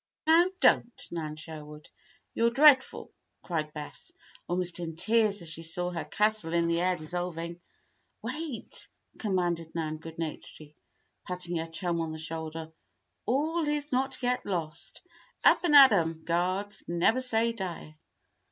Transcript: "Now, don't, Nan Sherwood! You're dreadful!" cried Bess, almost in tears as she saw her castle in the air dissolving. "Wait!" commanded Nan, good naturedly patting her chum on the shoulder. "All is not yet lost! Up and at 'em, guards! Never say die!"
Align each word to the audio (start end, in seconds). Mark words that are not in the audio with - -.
"Now, 0.25 0.47
don't, 0.61 0.99
Nan 1.11 1.35
Sherwood! 1.35 1.87
You're 2.33 2.49
dreadful!" 2.49 3.11
cried 3.43 3.71
Bess, 3.71 4.11
almost 4.47 4.79
in 4.79 4.95
tears 4.95 5.43
as 5.43 5.49
she 5.51 5.61
saw 5.61 5.91
her 5.91 6.05
castle 6.05 6.53
in 6.53 6.65
the 6.65 6.81
air 6.81 6.95
dissolving. 6.97 7.61
"Wait!" 8.23 8.87
commanded 9.19 9.75
Nan, 9.75 9.97
good 9.97 10.17
naturedly 10.17 10.75
patting 11.27 11.57
her 11.57 11.67
chum 11.67 12.01
on 12.01 12.11
the 12.13 12.17
shoulder. 12.17 12.71
"All 13.27 13.67
is 13.67 13.91
not 13.91 14.23
yet 14.23 14.43
lost! 14.43 15.03
Up 15.43 15.63
and 15.63 15.75
at 15.75 15.91
'em, 15.91 16.23
guards! 16.23 16.83
Never 16.87 17.21
say 17.21 17.53
die!" 17.53 17.99